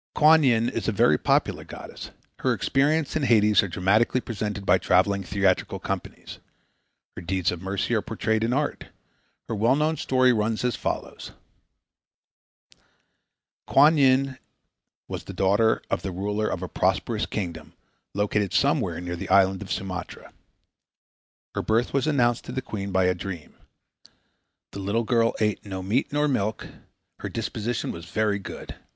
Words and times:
Kuan 0.15 0.41
Yin 0.41 0.67
is 0.67 0.87
a 0.87 0.91
very 0.91 1.19
popular 1.19 1.63
goddess. 1.63 2.09
Her 2.39 2.53
experiences 2.53 3.15
in 3.17 3.21
Hades 3.21 3.61
are 3.61 3.67
dramatically 3.67 4.19
presented 4.19 4.65
by 4.65 4.79
traveling 4.79 5.21
theatrical 5.21 5.77
companies. 5.77 6.39
Her 7.15 7.21
deeds 7.21 7.51
of 7.51 7.61
mercy 7.61 7.93
are 7.93 8.01
portrayed 8.01 8.43
in 8.43 8.51
art. 8.51 8.85
Her 9.47 9.53
well 9.53 9.75
known 9.75 9.97
story 9.97 10.33
runs 10.33 10.65
as 10.65 10.75
follows: 10.75 11.33
Kuan 13.67 13.99
Yin 13.99 14.39
was 15.07 15.25
the 15.25 15.33
daughter 15.33 15.83
of 15.91 16.01
the 16.01 16.09
ruler 16.11 16.47
of 16.47 16.63
a 16.63 16.67
prosperous 16.67 17.27
kingdom 17.27 17.73
located 18.15 18.53
somewhere 18.55 18.99
near 19.01 19.15
the 19.15 19.29
island 19.29 19.61
of 19.61 19.71
Sumatra. 19.71 20.33
Her 21.53 21.61
birth 21.61 21.93
was 21.93 22.07
announced 22.07 22.45
to 22.45 22.51
the 22.51 22.63
queen 22.63 22.91
by 22.91 23.03
a 23.03 23.13
dream. 23.13 23.53
The 24.71 24.79
little 24.79 25.03
girl 25.03 25.35
ate 25.39 25.63
no 25.63 25.83
meat 25.83 26.11
nor 26.11 26.27
milk. 26.27 26.67
Her 27.19 27.29
disposition 27.29 27.91
was 27.91 28.05
very 28.05 28.39
good. 28.39 28.75